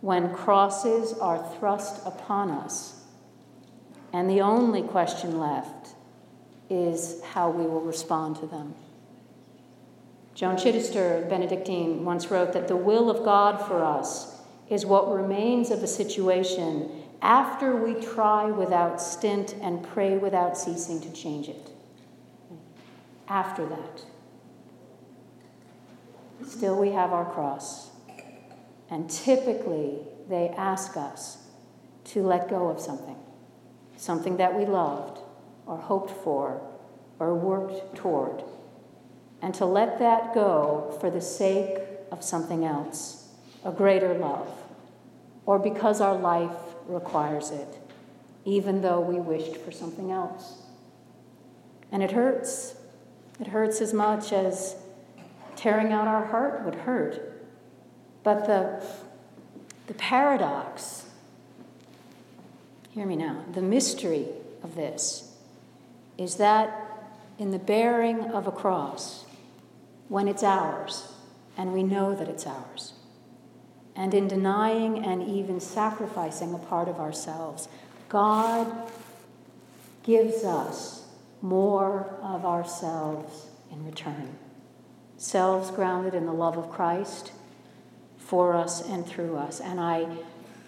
when 0.00 0.34
crosses 0.34 1.12
are 1.14 1.38
thrust 1.58 2.04
upon 2.04 2.50
us. 2.50 3.01
And 4.12 4.28
the 4.28 4.40
only 4.40 4.82
question 4.82 5.38
left 5.38 5.94
is 6.68 7.22
how 7.22 7.50
we 7.50 7.64
will 7.64 7.80
respond 7.80 8.36
to 8.36 8.46
them. 8.46 8.74
Joan 10.34 10.56
Chittister, 10.56 11.28
Benedictine, 11.28 12.04
once 12.04 12.30
wrote 12.30 12.52
that 12.52 12.68
the 12.68 12.76
will 12.76 13.10
of 13.10 13.24
God 13.24 13.66
for 13.66 13.84
us 13.84 14.40
is 14.68 14.86
what 14.86 15.12
remains 15.12 15.70
of 15.70 15.82
a 15.82 15.86
situation 15.86 16.90
after 17.20 17.76
we 17.76 17.94
try 17.94 18.46
without 18.46 19.00
stint 19.00 19.54
and 19.60 19.82
pray 19.82 20.16
without 20.16 20.56
ceasing 20.56 21.00
to 21.00 21.12
change 21.12 21.48
it. 21.48 21.70
After 23.28 23.66
that, 23.66 24.04
still 26.46 26.78
we 26.78 26.90
have 26.90 27.12
our 27.12 27.30
cross. 27.30 27.90
And 28.90 29.08
typically, 29.08 29.98
they 30.28 30.48
ask 30.50 30.96
us 30.96 31.46
to 32.06 32.22
let 32.22 32.48
go 32.48 32.68
of 32.68 32.80
something, 32.80 33.16
something 34.02 34.36
that 34.36 34.52
we 34.58 34.66
loved 34.66 35.20
or 35.64 35.78
hoped 35.78 36.10
for 36.10 36.60
or 37.20 37.36
worked 37.36 37.94
toward, 37.94 38.42
and 39.40 39.54
to 39.54 39.64
let 39.64 40.00
that 40.00 40.34
go 40.34 40.96
for 41.00 41.08
the 41.08 41.20
sake 41.20 41.78
of 42.10 42.24
something 42.24 42.64
else, 42.64 43.28
a 43.64 43.70
greater 43.70 44.12
love, 44.14 44.48
or 45.46 45.56
because 45.56 46.00
our 46.00 46.16
life 46.16 46.56
requires 46.88 47.50
it, 47.50 47.78
even 48.44 48.82
though 48.82 48.98
we 48.98 49.20
wished 49.20 49.56
for 49.58 49.70
something 49.70 50.10
else. 50.10 50.62
And 51.92 52.02
it 52.02 52.10
hurts. 52.10 52.74
It 53.38 53.46
hurts 53.46 53.80
as 53.80 53.92
much 53.92 54.32
as 54.32 54.74
tearing 55.54 55.92
out 55.92 56.08
our 56.08 56.24
heart 56.26 56.64
would 56.64 56.74
hurt. 56.74 57.40
But 58.24 58.46
the, 58.46 58.84
the 59.86 59.94
paradox, 59.94 61.01
hear 62.92 63.06
me 63.06 63.16
now, 63.16 63.44
the 63.52 63.62
mystery 63.62 64.26
of 64.62 64.74
this 64.74 65.34
is 66.18 66.36
that 66.36 67.10
in 67.38 67.50
the 67.50 67.58
bearing 67.58 68.20
of 68.30 68.46
a 68.46 68.52
cross, 68.52 69.24
when 70.08 70.28
it's 70.28 70.42
ours, 70.42 71.12
and 71.56 71.72
we 71.72 71.82
know 71.82 72.14
that 72.14 72.28
it's 72.28 72.46
ours, 72.46 72.92
and 73.96 74.14
in 74.14 74.28
denying 74.28 75.04
and 75.04 75.22
even 75.22 75.58
sacrificing 75.58 76.54
a 76.54 76.58
part 76.58 76.88
of 76.88 77.00
ourselves, 77.00 77.68
God 78.08 78.70
gives 80.02 80.44
us 80.44 81.06
more 81.40 82.18
of 82.22 82.44
ourselves 82.44 83.46
in 83.70 83.84
return. 83.84 84.36
Selves 85.16 85.70
grounded 85.70 86.14
in 86.14 86.26
the 86.26 86.32
love 86.32 86.58
of 86.58 86.70
Christ 86.70 87.32
for 88.18 88.54
us 88.54 88.86
and 88.86 89.06
through 89.06 89.36
us. 89.36 89.60
And 89.60 89.80
I, 89.80 90.06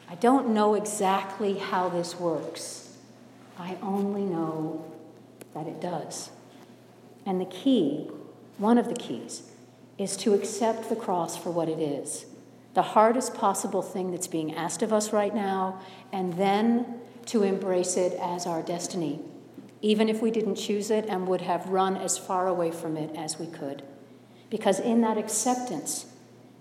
I 0.09 0.15
don't 0.17 0.51
know 0.51 0.75
exactly 0.75 1.55
how 1.59 1.89
this 1.89 2.19
works, 2.19 2.97
I 3.59 3.77
only 3.83 4.23
know 4.23 4.85
that 5.55 5.67
it 5.67 5.81
does. 5.81 6.31
And 7.27 7.41
the 7.41 7.47
key, 7.47 8.11
one 8.59 8.77
of 8.77 8.89
the 8.89 8.95
keys, 8.95 9.51
is 9.97 10.17
to 10.19 10.35
accept 10.35 10.89
the 10.89 10.97
cross 10.97 11.37
for 11.37 11.51
what 11.51 11.69
it 11.69 11.79
is 11.79 12.27
the 12.75 12.83
hardest 12.83 13.35
possible 13.35 13.83
thing 13.83 14.11
that's 14.11 14.27
being 14.27 14.55
asked 14.55 14.83
of 14.83 14.93
us 14.93 15.13
right 15.13 15.35
now, 15.35 15.81
and 16.13 16.35
then 16.35 17.01
to 17.27 17.45
embrace 17.45 17.97
it 17.97 18.13
as 18.21 18.47
our 18.47 18.63
destiny, 18.63 19.21
even 19.81 20.09
if 20.09 20.21
we 20.21 20.31
didn't 20.31 20.57
choose 20.57 20.91
it 20.91 21.07
and 21.07 21.27
would 21.29 21.41
have 21.41 21.69
run 21.69 21.97
as 21.97 22.19
far 22.19 22.49
away 22.49 22.71
from 22.71 22.97
it 22.97 23.15
as 23.17 23.39
we 23.39 23.47
could. 23.47 23.83
Because 24.51 24.81
in 24.81 25.01
that 25.03 25.17
acceptance, 25.17 26.07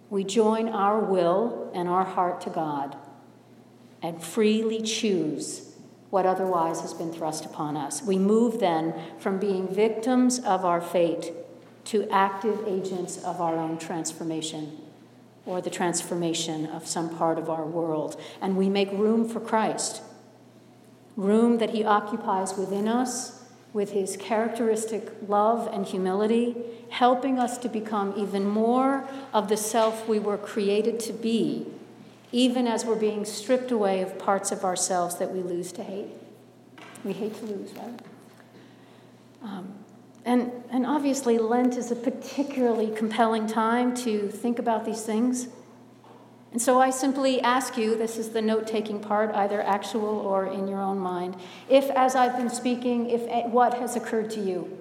we 0.10 0.24
join 0.24 0.70
our 0.70 1.00
will 1.00 1.72
and 1.74 1.90
our 1.90 2.06
heart 2.06 2.40
to 2.42 2.50
God 2.52 2.96
and 4.04 4.22
freely 4.22 4.82
choose 4.82 5.74
what 6.10 6.28
otherwise 6.28 6.82
has 6.82 6.94
been 6.94 7.12
thrust 7.12 7.46
upon 7.46 7.76
us. 7.76 8.04
We 8.04 8.20
move 8.20 8.60
then 8.60 8.94
from 9.18 9.40
being 9.40 9.68
victims 9.68 10.38
of 10.40 10.64
our 10.64 10.80
fate 10.82 11.32
to 11.86 12.08
active 12.12 12.68
agents 12.68 13.18
of 13.24 13.42
our 13.42 13.56
own 13.56 13.80
transformation 13.80 14.78
or 15.46 15.62
the 15.62 15.70
transformation 15.70 16.68
of 16.68 16.88
some 16.88 17.18
part 17.18 17.40
of 17.40 17.50
our 17.50 17.66
world. 17.66 18.20
And 18.42 18.56
we 18.56 18.70
make 18.70 18.92
room 18.92 19.28
for 19.28 19.40
Christ, 19.40 20.02
room 21.18 21.58
that 21.58 21.72
He 21.72 21.84
occupies 21.84 22.56
within 22.56 22.88
us 22.88 23.44
with 23.74 23.92
His 23.92 24.16
characteristic 24.16 25.12
love 25.28 25.68
and 25.74 25.86
humility, 25.86 26.56
helping 26.90 27.40
us 27.40 27.58
to 27.58 27.68
become 27.68 28.14
even 28.16 28.46
more 28.46 29.10
of 29.34 29.50
the 29.50 29.58
self 29.58 30.08
we 30.08 30.20
were 30.20 30.38
created 30.38 31.00
to 31.02 31.14
be, 31.14 31.66
even 32.34 32.68
as 32.68 32.84
we're 32.84 32.96
being 32.96 33.24
stripped 33.24 33.72
away 33.72 34.02
of 34.02 34.18
parts 34.18 34.52
of 34.52 34.66
ourselves 34.66 35.18
that 35.20 35.32
we 35.32 35.42
lose 35.42 35.72
to 35.72 35.84
hate. 35.84 36.10
We 37.06 37.14
hate 37.14 37.36
to 37.36 37.46
lose, 37.46 37.72
right? 37.74 38.00
Um, 39.44 39.74
and, 40.26 40.52
and 40.72 40.86
obviously, 40.86 41.38
Lent 41.38 41.78
is 41.78 41.92
a 41.92 41.96
particularly 41.96 42.90
compelling 42.96 43.46
time 43.46 43.96
to 43.98 44.30
think 44.30 44.58
about 44.58 44.84
these 44.84 45.04
things. 45.04 45.48
And 46.52 46.62
so 46.62 46.82
I 46.82 46.90
simply 46.90 47.40
ask 47.42 47.78
you 47.78 47.96
this 47.96 48.18
is 48.18 48.30
the 48.30 48.42
note 48.42 48.66
taking 48.66 49.00
part, 49.00 49.34
either 49.36 49.62
actual 49.62 50.20
or 50.20 50.48
in 50.48 50.68
your 50.68 50.82
own 50.82 50.98
mind. 50.98 51.36
If, 51.70 51.90
as 51.92 52.16
I've 52.16 52.36
been 52.36 52.50
speaking, 52.50 53.12
if 53.12 53.22
what 53.52 53.76
has 53.76 53.96
occurred 53.96 54.32
to 54.32 54.40
you 54.40 54.76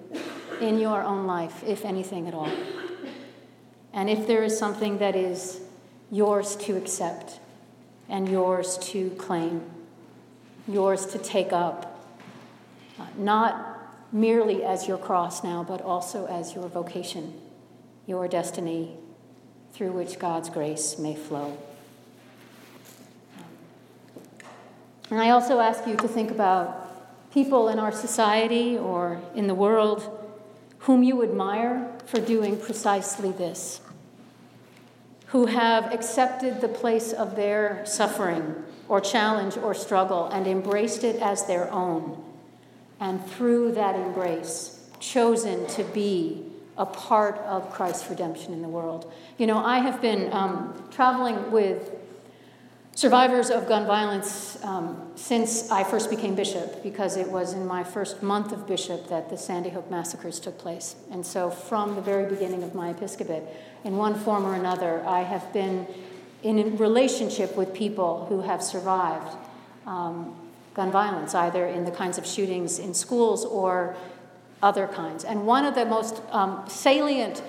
in 0.60 0.78
your 0.78 1.02
own 1.02 1.26
life, 1.26 1.62
if 1.66 1.84
anything 1.84 2.28
at 2.28 2.34
all. 2.34 2.50
And 3.92 4.08
if 4.08 4.26
there 4.26 4.42
is 4.42 4.56
something 4.58 4.98
that 4.98 5.16
is 5.16 5.60
yours 6.10 6.56
to 6.56 6.76
accept 6.76 7.40
and 8.12 8.28
yours 8.28 8.76
to 8.78 9.08
claim, 9.12 9.62
yours 10.68 11.06
to 11.06 11.18
take 11.18 11.52
up, 11.52 11.98
uh, 13.00 13.06
not 13.16 13.90
merely 14.12 14.62
as 14.62 14.86
your 14.86 14.98
cross 14.98 15.42
now, 15.42 15.64
but 15.64 15.80
also 15.80 16.26
as 16.26 16.54
your 16.54 16.68
vocation, 16.68 17.32
your 18.06 18.28
destiny 18.28 18.96
through 19.72 19.90
which 19.90 20.18
God's 20.18 20.50
grace 20.50 20.98
may 20.98 21.14
flow. 21.14 21.56
And 25.10 25.18
I 25.18 25.30
also 25.30 25.60
ask 25.60 25.86
you 25.86 25.96
to 25.96 26.08
think 26.08 26.30
about 26.30 27.32
people 27.32 27.68
in 27.68 27.78
our 27.78 27.92
society 27.92 28.76
or 28.76 29.22
in 29.34 29.46
the 29.46 29.54
world 29.54 30.18
whom 30.80 31.02
you 31.02 31.22
admire 31.22 31.90
for 32.04 32.20
doing 32.20 32.58
precisely 32.58 33.32
this, 33.32 33.80
who 35.32 35.46
have 35.46 35.92
accepted 35.92 36.60
the 36.60 36.68
place 36.68 37.12
of 37.12 37.36
their 37.36 37.84
suffering 37.84 38.54
or 38.88 39.00
challenge 39.00 39.56
or 39.56 39.74
struggle 39.74 40.26
and 40.26 40.46
embraced 40.46 41.02
it 41.04 41.16
as 41.16 41.46
their 41.46 41.70
own 41.72 42.22
and 43.00 43.26
through 43.26 43.72
that 43.72 43.96
embrace, 43.96 44.88
chosen 45.00 45.66
to 45.66 45.82
be 45.82 46.44
a 46.78 46.86
part 46.86 47.36
of 47.38 47.68
Christ's 47.72 48.08
redemption 48.08 48.52
in 48.52 48.62
the 48.62 48.68
world. 48.68 49.12
You 49.38 49.48
know, 49.48 49.58
I 49.58 49.78
have 49.78 50.00
been 50.00 50.32
um, 50.32 50.88
traveling 50.92 51.50
with 51.50 51.90
survivors 53.02 53.50
of 53.50 53.66
gun 53.66 53.84
violence 53.84 54.56
um, 54.62 55.10
since 55.16 55.72
I 55.72 55.82
first 55.82 56.08
became 56.08 56.36
bishop, 56.36 56.84
because 56.84 57.16
it 57.16 57.28
was 57.28 57.52
in 57.52 57.66
my 57.66 57.82
first 57.82 58.22
month 58.22 58.52
of 58.52 58.64
bishop 58.64 59.08
that 59.08 59.28
the 59.28 59.36
Sandy 59.36 59.70
Hook 59.70 59.90
massacres 59.90 60.38
took 60.38 60.56
place. 60.56 60.94
And 61.10 61.26
so, 61.26 61.50
from 61.50 61.96
the 61.96 62.00
very 62.00 62.30
beginning 62.30 62.62
of 62.62 62.76
my 62.76 62.90
episcopate, 62.90 63.42
in 63.82 63.96
one 63.96 64.14
form 64.14 64.46
or 64.46 64.54
another, 64.54 65.04
I 65.04 65.22
have 65.22 65.52
been 65.52 65.88
in 66.44 66.76
relationship 66.76 67.56
with 67.56 67.74
people 67.74 68.26
who 68.26 68.42
have 68.42 68.62
survived 68.62 69.36
um, 69.84 70.36
gun 70.74 70.92
violence, 70.92 71.34
either 71.34 71.66
in 71.66 71.84
the 71.84 71.90
kinds 71.90 72.18
of 72.18 72.24
shootings 72.24 72.78
in 72.78 72.94
schools 72.94 73.44
or 73.44 73.96
other 74.62 74.86
kinds. 74.86 75.24
And 75.24 75.44
one 75.44 75.64
of 75.64 75.74
the 75.74 75.86
most 75.86 76.22
um, 76.30 76.62
salient 76.68 77.42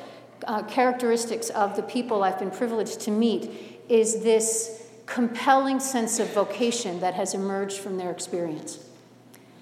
uh, 0.48 0.64
characteristics 0.64 1.52
of 1.52 1.76
the 1.76 1.84
people 1.84 2.24
I've 2.24 2.40
been 2.40 2.50
privileged 2.50 3.02
to 3.02 3.12
meet 3.12 3.52
is 3.88 4.24
this 4.24 4.83
compelling 5.06 5.80
sense 5.80 6.20
of 6.20 6.34
vocation 6.34 7.00
that 7.02 7.14
has 7.14 7.34
emerged 7.34 7.78
from 7.78 7.98
their 7.98 8.12
experience. 8.12 8.80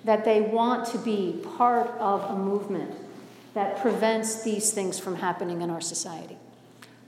That 0.03 0.25
they 0.25 0.41
want 0.41 0.88
to 0.89 0.98
be 0.98 1.41
part 1.57 1.88
of 2.00 2.24
a 2.29 2.36
movement 2.36 2.95
that 3.53 3.81
prevents 3.81 4.43
these 4.43 4.71
things 4.71 5.00
from 5.00 5.15
happening 5.15 5.62
in 5.62 5.69
our 5.69 5.81
society. 5.81 6.38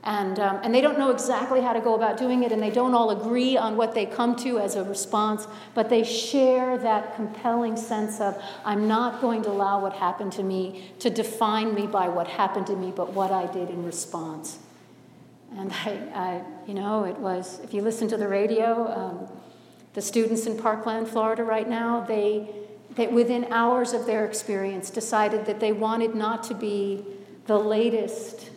And, 0.05 0.37
um, 0.37 0.59
and 0.63 0.75
they 0.75 0.81
don't 0.81 0.99
know 0.99 1.11
exactly 1.11 1.61
how 1.61 1.71
to 1.71 1.79
go 1.79 1.95
about 1.95 2.17
doing 2.17 2.43
it, 2.43 2.51
and 2.51 2.61
they 2.61 2.69
don't 2.69 2.93
all 2.93 3.11
agree 3.11 3.55
on 3.55 3.77
what 3.77 3.95
they 3.95 4.05
come 4.05 4.35
to 4.37 4.59
as 4.59 4.75
a 4.75 4.83
response, 4.83 5.47
but 5.73 5.89
they 5.89 6.03
share 6.03 6.77
that 6.77 7.15
compelling 7.15 7.77
sense 7.77 8.19
of, 8.19 8.41
I'm 8.65 8.85
not 8.85 9.21
going 9.21 9.43
to 9.43 9.49
allow 9.49 9.79
what 9.79 9.93
happened 9.93 10.33
to 10.33 10.43
me 10.43 10.91
to 10.99 11.09
define 11.09 11.73
me 11.73 11.87
by 11.87 12.09
what 12.09 12.27
happened 12.27 12.67
to 12.67 12.75
me, 12.75 12.91
but 12.93 13.13
what 13.13 13.31
I 13.31 13.49
did 13.49 13.69
in 13.69 13.85
response. 13.85 14.59
And 15.57 15.71
I, 15.71 15.91
I 16.13 16.41
you 16.67 16.73
know, 16.73 17.03
it 17.03 17.17
was, 17.17 17.59
if 17.63 17.73
you 17.73 17.81
listen 17.81 18.07
to 18.09 18.17
the 18.17 18.27
radio, 18.27 18.91
um, 18.91 19.27
the 19.93 20.01
students 20.01 20.45
in 20.45 20.57
Parkland, 20.57 21.07
Florida, 21.07 21.43
right 21.43 21.69
now, 21.69 22.01
they, 22.01 22.47
they, 22.95 23.07
within 23.07 23.45
hours 23.51 23.93
of 23.93 24.05
their 24.05 24.25
experience, 24.25 24.89
decided 24.89 25.45
that 25.45 25.59
they 25.59 25.71
wanted 25.71 26.15
not 26.15 26.43
to 26.45 26.55
be 26.55 27.05
the 27.45 27.57
latest 27.57 28.49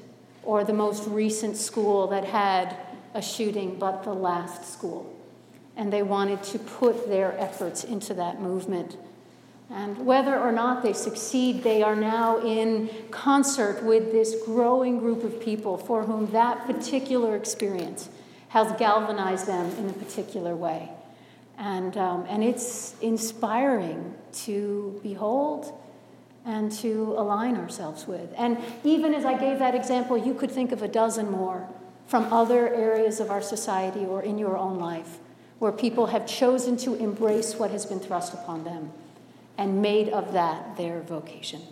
or 0.43 0.65
the 0.65 0.73
most 0.73 1.07
recent 1.09 1.57
school 1.57 2.07
that 2.07 2.25
had 2.25 2.76
a 3.15 3.21
shooting, 3.21 3.79
but 3.79 4.03
the 4.05 4.12
last 4.15 4.65
school. 4.73 5.12
And 5.76 5.93
they 5.93 6.03
wanted 6.03 6.43
to 6.45 6.59
put 6.59 7.09
their 7.09 7.38
efforts 7.38 7.85
into 7.85 8.15
that 8.15 8.41
movement. 8.41 8.97
And 9.70 10.06
whether 10.06 10.38
or 10.38 10.52
not 10.52 10.82
they 10.82 10.92
succeed, 10.92 11.64
they 11.64 11.82
are 11.82 11.96
now 11.96 12.38
in 12.38 12.88
concert 13.11 13.82
with 13.82 14.12
this 14.12 14.37
growing 14.44 14.99
group 14.99 15.25
of 15.25 15.40
people 15.40 15.76
for 15.76 16.04
whom 16.04 16.30
that 16.30 16.66
particular 16.66 17.35
experience 17.35 18.08
has 18.49 18.73
galvanized 18.78 19.46
them 19.46 19.70
in 19.76 19.90
a 19.90 19.92
particular 19.92 20.54
way. 20.54 20.90
And, 21.58 21.96
um, 21.96 22.26
and 22.28 22.44
it's 22.44 22.94
inspiring 23.00 24.14
to 24.44 25.00
behold 25.02 25.76
and 26.44 26.70
to 26.70 27.14
align 27.16 27.56
ourselves 27.56 28.06
with. 28.06 28.32
And 28.37 28.58
even 28.85 29.14
as 29.14 29.25
I 29.25 29.37
gave 29.37 29.58
that 29.58 29.75
example, 29.75 30.16
you 30.16 30.32
could 30.32 30.50
think 30.50 30.70
of 30.70 30.82
a 30.82 30.88
dozen 30.88 31.28
more 31.30 31.68
from 32.06 32.32
other 32.32 32.73
areas 32.73 33.18
of 33.18 33.32
our 33.32 33.42
society 33.42 34.04
or 34.04 34.23
in 34.23 34.38
your 34.38 34.56
own 34.56 34.78
life 34.78 35.18
where 35.58 35.73
people 35.73 36.06
have 36.06 36.25
chosen 36.26 36.76
to 36.76 36.94
embrace 36.94 37.56
what 37.56 37.73
has 37.73 37.85
been 37.85 37.99
thrust 37.99 38.32
upon 38.32 38.62
them 38.62 38.92
and 39.58 39.80
made 39.82 40.08
of 40.08 40.32
that 40.32 40.76
their 40.76 41.00
vocation. 41.00 41.62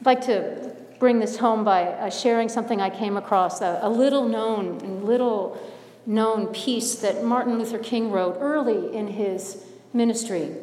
I'd 0.00 0.06
like 0.06 0.20
to 0.26 0.76
bring 0.98 1.20
this 1.20 1.36
home 1.36 1.64
by 1.64 1.84
uh, 1.84 2.10
sharing 2.10 2.48
something 2.48 2.80
I 2.80 2.90
came 2.90 3.16
across, 3.16 3.60
a, 3.60 3.88
little 3.88 4.28
known 4.28 5.04
little 5.04 5.60
known 6.06 6.46
piece 6.48 6.96
that 6.96 7.22
Martin 7.22 7.58
Luther 7.58 7.78
King 7.78 8.10
wrote 8.10 8.36
early 8.40 8.94
in 8.96 9.08
his 9.08 9.64
ministry 9.92 10.54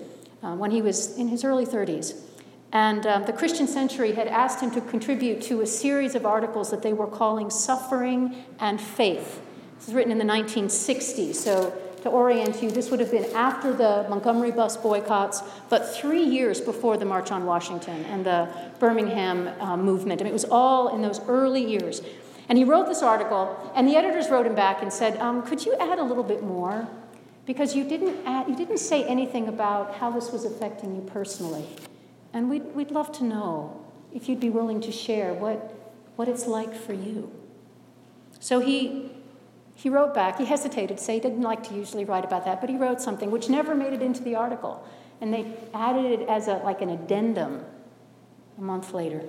uh, 0.41 0.55
when 0.55 0.71
he 0.71 0.81
was 0.81 1.17
in 1.17 1.27
his 1.27 1.43
early 1.43 1.65
30s. 1.65 2.19
And 2.71 3.05
um, 3.05 3.25
the 3.25 3.33
Christian 3.33 3.67
Century 3.67 4.13
had 4.13 4.27
asked 4.27 4.59
him 4.59 4.71
to 4.71 4.81
contribute 4.81 5.41
to 5.43 5.61
a 5.61 5.67
series 5.67 6.15
of 6.15 6.25
articles 6.25 6.71
that 6.71 6.81
they 6.81 6.93
were 6.93 7.07
calling 7.07 7.49
Suffering 7.49 8.43
and 8.59 8.81
Faith. 8.81 9.41
This 9.77 9.87
was 9.87 9.95
written 9.95 10.11
in 10.11 10.17
the 10.17 10.25
1960s, 10.25 11.35
so 11.35 11.73
to 12.05 12.09
orient 12.09 12.63
you, 12.63 12.71
this 12.71 12.89
would 12.89 12.99
have 12.99 13.11
been 13.11 13.25
after 13.35 13.73
the 13.73 14.05
Montgomery 14.09 14.51
bus 14.51 14.77
boycotts, 14.77 15.43
but 15.69 15.93
three 15.93 16.23
years 16.23 16.61
before 16.61 16.97
the 16.97 17.05
March 17.05 17.31
on 17.31 17.45
Washington 17.45 18.05
and 18.05 18.25
the 18.25 18.47
Birmingham 18.79 19.49
uh, 19.59 19.75
movement. 19.75 20.21
I 20.21 20.23
mean, 20.23 20.31
it 20.31 20.33
was 20.33 20.45
all 20.45 20.95
in 20.95 21.01
those 21.01 21.19
early 21.27 21.65
years. 21.65 22.01
And 22.47 22.57
he 22.57 22.63
wrote 22.63 22.85
this 22.85 23.01
article, 23.01 23.71
and 23.75 23.87
the 23.87 23.95
editors 23.95 24.29
wrote 24.29 24.45
him 24.45 24.55
back 24.55 24.81
and 24.81 24.93
said, 24.93 25.17
um, 25.17 25.41
Could 25.41 25.65
you 25.65 25.75
add 25.79 25.99
a 25.99 26.03
little 26.03 26.23
bit 26.23 26.43
more? 26.43 26.87
because 27.45 27.75
you 27.75 27.83
didn't, 27.83 28.25
add, 28.25 28.47
you 28.47 28.55
didn't 28.55 28.79
say 28.79 29.03
anything 29.05 29.47
about 29.47 29.95
how 29.95 30.09
this 30.09 30.31
was 30.31 30.45
affecting 30.45 30.95
you 30.95 31.01
personally. 31.01 31.65
And 32.33 32.49
we'd, 32.49 32.65
we'd 32.75 32.91
love 32.91 33.11
to 33.13 33.23
know 33.23 33.85
if 34.13 34.27
you'd 34.27 34.39
be 34.39 34.49
willing 34.49 34.81
to 34.81 34.91
share 34.91 35.33
what, 35.33 35.73
what 36.15 36.27
it's 36.27 36.47
like 36.47 36.73
for 36.73 36.93
you. 36.93 37.31
So 38.39 38.59
he, 38.59 39.11
he 39.75 39.89
wrote 39.89 40.13
back. 40.13 40.37
He 40.39 40.45
hesitated 40.45 40.99
say 40.99 41.15
he 41.15 41.19
didn't 41.19 41.41
like 41.41 41.67
to 41.67 41.75
usually 41.75 42.05
write 42.05 42.25
about 42.25 42.45
that, 42.45 42.61
but 42.61 42.69
he 42.69 42.77
wrote 42.77 43.01
something 43.01 43.29
which 43.29 43.49
never 43.49 43.75
made 43.75 43.93
it 43.93 44.01
into 44.01 44.23
the 44.23 44.35
article. 44.35 44.87
And 45.21 45.33
they 45.33 45.45
added 45.73 46.19
it 46.19 46.27
as 46.27 46.47
a, 46.47 46.55
like 46.55 46.81
an 46.81 46.89
addendum 46.89 47.63
a 48.57 48.61
month 48.61 48.93
later. 48.93 49.21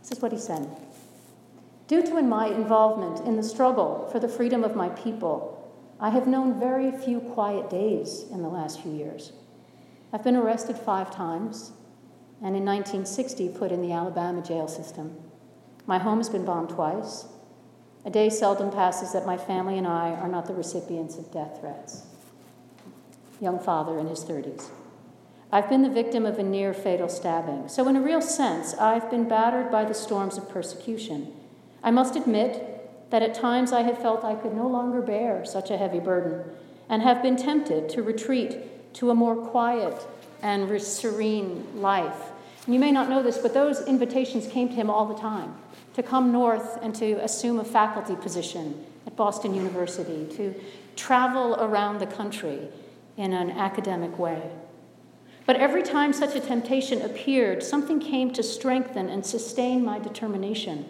This 0.00 0.12
is 0.12 0.20
what 0.20 0.32
he 0.32 0.38
said. 0.38 0.68
Due 1.88 2.02
to 2.02 2.22
my 2.22 2.46
involvement 2.46 3.26
in 3.26 3.36
the 3.36 3.42
struggle 3.42 4.08
for 4.12 4.18
the 4.18 4.28
freedom 4.28 4.64
of 4.64 4.76
my 4.76 4.90
people, 4.90 5.50
I 6.00 6.10
have 6.10 6.26
known 6.26 6.58
very 6.58 6.90
few 6.90 7.20
quiet 7.20 7.70
days 7.70 8.24
in 8.30 8.42
the 8.42 8.48
last 8.48 8.82
few 8.82 8.92
years. 8.92 9.32
I've 10.12 10.24
been 10.24 10.36
arrested 10.36 10.76
five 10.76 11.10
times, 11.10 11.72
and 12.42 12.56
in 12.56 12.64
1960 12.64 13.48
put 13.50 13.72
in 13.72 13.82
the 13.82 13.92
Alabama 13.92 14.42
jail 14.42 14.68
system. 14.68 15.16
My 15.86 15.98
home 15.98 16.18
has 16.18 16.28
been 16.28 16.44
bombed 16.44 16.70
twice. 16.70 17.26
A 18.04 18.10
day 18.10 18.28
seldom 18.28 18.70
passes 18.70 19.12
that 19.12 19.26
my 19.26 19.36
family 19.36 19.78
and 19.78 19.86
I 19.86 20.10
are 20.10 20.28
not 20.28 20.46
the 20.46 20.54
recipients 20.54 21.16
of 21.16 21.32
death 21.32 21.60
threats. 21.60 22.02
Young 23.40 23.58
father 23.58 23.98
in 23.98 24.06
his 24.06 24.24
30s. 24.24 24.68
I've 25.50 25.68
been 25.68 25.82
the 25.82 25.90
victim 25.90 26.26
of 26.26 26.38
a 26.38 26.42
near 26.42 26.74
fatal 26.74 27.08
stabbing. 27.08 27.68
So, 27.68 27.88
in 27.88 27.96
a 27.96 28.00
real 28.00 28.20
sense, 28.20 28.74
I've 28.74 29.10
been 29.10 29.28
battered 29.28 29.70
by 29.70 29.84
the 29.84 29.94
storms 29.94 30.36
of 30.36 30.48
persecution. 30.48 31.32
I 31.82 31.90
must 31.90 32.16
admit, 32.16 32.74
that 33.14 33.22
at 33.22 33.32
times 33.32 33.72
I 33.72 33.82
have 33.82 33.98
felt 33.98 34.24
I 34.24 34.34
could 34.34 34.54
no 34.54 34.66
longer 34.66 35.00
bear 35.00 35.44
such 35.44 35.70
a 35.70 35.76
heavy 35.76 36.00
burden 36.00 36.42
and 36.88 37.00
have 37.00 37.22
been 37.22 37.36
tempted 37.36 37.88
to 37.90 38.02
retreat 38.02 38.92
to 38.94 39.10
a 39.10 39.14
more 39.14 39.36
quiet 39.36 40.04
and 40.42 40.82
serene 40.82 41.80
life. 41.80 42.32
You 42.66 42.80
may 42.80 42.90
not 42.90 43.08
know 43.08 43.22
this, 43.22 43.38
but 43.38 43.54
those 43.54 43.86
invitations 43.86 44.48
came 44.48 44.68
to 44.68 44.74
him 44.74 44.90
all 44.90 45.06
the 45.06 45.14
time 45.14 45.54
to 45.94 46.02
come 46.02 46.30
north 46.30 46.78
and 46.82 46.94
to 46.96 47.14
assume 47.24 47.58
a 47.58 47.64
faculty 47.64 48.16
position 48.16 48.84
at 49.06 49.16
Boston 49.16 49.54
University, 49.54 50.26
to 50.36 50.54
travel 50.96 51.56
around 51.56 51.98
the 51.98 52.06
country 52.06 52.68
in 53.16 53.32
an 53.32 53.50
academic 53.50 54.18
way. 54.18 54.50
But 55.46 55.56
every 55.56 55.82
time 55.82 56.12
such 56.12 56.34
a 56.34 56.40
temptation 56.40 57.02
appeared, 57.02 57.62
something 57.62 58.00
came 58.00 58.32
to 58.32 58.42
strengthen 58.42 59.08
and 59.08 59.24
sustain 59.24 59.84
my 59.84 59.98
determination 59.98 60.86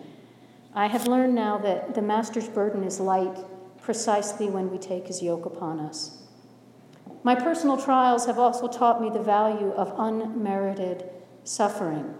I 0.77 0.89
have 0.89 1.07
learned 1.07 1.37
now 1.37 1.57
that 1.59 1.95
the 1.95 2.03
Master's 2.03 2.49
burden 2.49 2.83
is 2.83 2.99
light 2.99 3.39
precisely 3.81 4.51
when 4.51 4.73
we 4.73 4.79
take 4.79 5.07
his 5.07 5.23
yoke 5.23 5.47
upon 5.47 5.79
us. 5.79 6.23
My 7.23 7.37
personal 7.37 7.77
trials 7.77 8.27
have 8.27 8.41
also 8.41 8.67
taught 8.67 9.01
me 9.01 9.09
the 9.09 9.23
value 9.23 9.71
of 9.71 9.95
unmerited 9.97 11.05
suffering. 11.45 12.13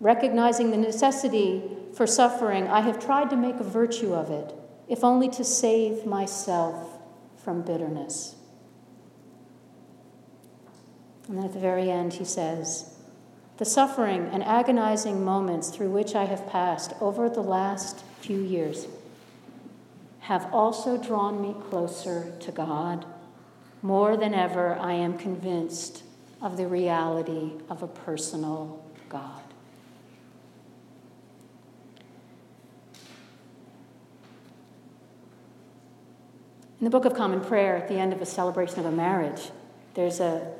Recognizing 0.00 0.70
the 0.70 0.76
necessity 0.78 1.62
for 1.94 2.06
suffering, 2.06 2.66
I 2.66 2.80
have 2.80 2.98
tried 2.98 3.30
to 3.30 3.36
make 3.36 3.56
a 3.56 3.64
virtue 3.64 4.14
of 4.14 4.30
it, 4.30 4.54
if 4.88 5.04
only 5.04 5.28
to 5.28 5.44
save 5.44 6.06
myself 6.06 6.98
from 7.36 7.62
bitterness. 7.62 8.34
And 11.28 11.36
then 11.36 11.44
at 11.44 11.52
the 11.52 11.60
very 11.60 11.90
end, 11.90 12.14
he 12.14 12.24
says, 12.24 12.96
the 13.58 13.64
suffering 13.66 14.30
and 14.32 14.42
agonizing 14.42 15.22
moments 15.22 15.68
through 15.68 15.90
which 15.90 16.14
I 16.14 16.24
have 16.24 16.48
passed 16.48 16.94
over 16.98 17.28
the 17.28 17.42
last 17.42 18.02
few 18.20 18.40
years 18.40 18.88
have 20.20 20.52
also 20.52 20.96
drawn 20.96 21.42
me 21.42 21.54
closer 21.68 22.32
to 22.40 22.52
God. 22.52 23.04
More 23.82 24.16
than 24.16 24.32
ever, 24.32 24.76
I 24.76 24.94
am 24.94 25.18
convinced 25.18 26.04
of 26.40 26.56
the 26.56 26.68
reality 26.68 27.52
of 27.68 27.82
a 27.82 27.86
personal 27.86 28.82
God. 29.10 29.39
In 36.80 36.84
the 36.84 36.90
Book 36.90 37.04
of 37.04 37.12
Common 37.12 37.42
Prayer, 37.42 37.76
at 37.76 37.88
the 37.88 37.98
end 37.98 38.14
of 38.14 38.22
a 38.22 38.26
celebration 38.26 38.80
of 38.80 38.86
a 38.86 38.90
marriage, 38.90 39.50
there's 39.92 40.18
a, 40.18 40.50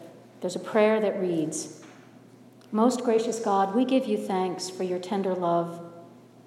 there's 0.43 0.55
a 0.55 0.61
prayer 0.61 1.01
that 1.01 1.19
reads, 1.19 1.83
most 2.71 3.05
gracious 3.05 3.41
God, 3.41 3.75
we 3.75 3.87
give 3.87 4.05
you 4.05 4.19
thanks 4.19 4.69
for 4.69 4.83
your 4.83 4.99
tender 4.99 5.35
love 5.35 5.81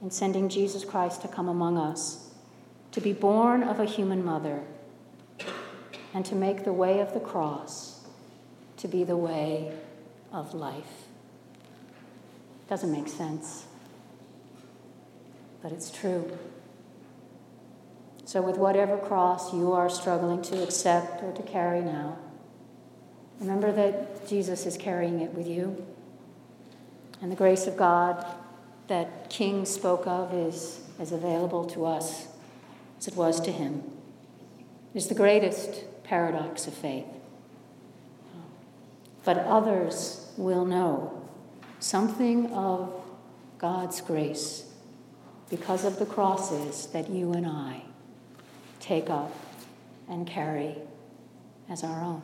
in 0.04 0.12
sending 0.12 0.48
Jesus 0.48 0.86
Christ 0.86 1.24
to 1.24 1.28
come 1.28 1.50
among 1.50 1.80
us, 1.80 2.30
to 2.92 3.02
be 3.02 3.14
born 3.14 3.64
of 3.64 3.80
a 3.80 3.86
human 3.86 4.24
mother, 4.24 4.62
and 6.14 6.24
to 6.24 6.36
make 6.36 6.66
the 6.66 6.74
way 6.74 7.00
of 7.00 7.16
the 7.16 7.20
cross 7.20 8.02
to 8.78 8.88
be 8.88 9.04
the 9.04 9.18
way 9.18 9.74
of 10.32 10.54
life. 10.54 11.08
Doesn't 12.70 12.92
make 12.92 13.08
sense, 13.08 13.66
but 15.64 15.72
it's 15.72 15.90
true. 15.90 16.38
So, 18.26 18.42
with 18.42 18.58
whatever 18.58 18.98
cross 18.98 19.54
you 19.54 19.74
are 19.74 19.90
struggling 19.90 20.42
to 20.44 20.64
accept 20.64 21.22
or 21.24 21.34
to 21.34 21.44
carry 21.44 21.82
now, 21.82 22.18
remember 23.40 23.72
that 23.74 24.28
Jesus 24.28 24.66
is 24.66 24.78
carrying 24.78 25.20
it 25.20 25.34
with 25.34 25.48
you. 25.48 25.86
And 27.22 27.32
the 27.32 27.36
grace 27.36 27.68
of 27.68 27.76
God 27.76 28.26
that 28.88 29.30
King 29.30 29.66
spoke 29.66 30.08
of 30.08 30.34
is 30.34 30.82
as 31.00 31.12
available 31.12 31.66
to 31.66 31.86
us 31.86 32.28
as 32.98 33.08
it 33.08 33.16
was 33.16 33.42
to 33.42 33.52
him. 33.52 33.84
It 34.94 34.98
is 34.98 35.08
the 35.08 35.16
greatest 35.16 35.84
paradox 36.04 36.66
of 36.68 36.74
faith. 36.74 37.06
But 39.26 39.38
others 39.40 40.32
will 40.38 40.66
know 40.66 41.22
something 41.80 42.52
of 42.54 42.94
God's 43.58 44.00
grace 44.02 44.70
because 45.50 45.84
of 45.84 46.00
the 46.00 46.06
crosses 46.06 46.88
that 46.88 47.10
you 47.10 47.34
and 47.34 47.46
I 47.46 47.84
take 48.84 49.10
up 49.10 49.32
and 50.10 50.28
carry 50.28 50.76
as 51.70 51.84
our 51.84 52.02
own. 52.04 52.22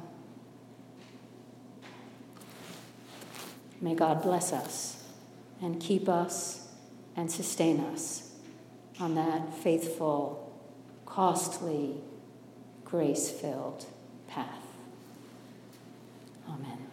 May 3.80 3.96
God 3.96 4.22
bless 4.22 4.52
us 4.52 5.02
and 5.62 5.80
keep 5.80 6.10
us 6.10 6.68
and 7.16 7.32
sustain 7.32 7.80
us 7.80 8.34
on 9.00 9.16
that 9.16 9.54
faithful, 9.54 10.54
costly, 11.06 11.96
grace 12.84 13.30
filled 13.30 13.86
path. 14.28 14.66
Amen. 16.50 16.89